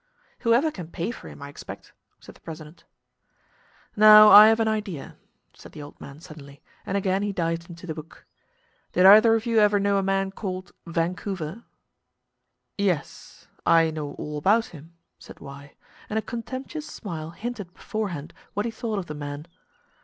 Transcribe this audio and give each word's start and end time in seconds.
"Whoever 0.39 0.71
can 0.71 0.87
pay 0.87 1.11
for 1.11 1.27
him, 1.27 1.43
I 1.43 1.49
expect," 1.49 1.93
said 2.19 2.33
the 2.33 2.41
president. 2.41 2.85
"Now 3.95 4.29
I 4.29 4.47
have 4.47 4.59
an 4.59 4.67
idea," 4.67 5.15
said 5.53 5.73
the 5.73 5.83
old 5.83 6.01
man 6.01 6.19
suddenly, 6.19 6.63
and 6.87 6.97
again 6.97 7.21
he 7.21 7.31
dived 7.31 7.69
into 7.69 7.85
the 7.85 7.93
book. 7.93 8.25
"Did 8.93 9.05
either 9.05 9.35
of 9.35 9.45
you 9.45 9.59
ever 9.59 9.79
know 9.79 9.97
a 9.97 10.01
man 10.01 10.31
called 10.31 10.71
Vancouver?" 10.87 11.65
"Yes 12.79 13.47
I 13.63 13.91
know 13.91 14.13
all 14.13 14.39
about 14.39 14.65
him," 14.73 14.95
said 15.19 15.39
Y, 15.39 15.75
and 16.09 16.17
a 16.17 16.23
contemptuous 16.23 16.87
smile 16.87 17.29
hinted 17.29 17.71
beforehand 17.71 18.33
what 18.55 18.65
he 18.65 18.71
thought 18.71 18.97
of 18.97 19.05
the 19.05 19.13
man. 19.13 19.45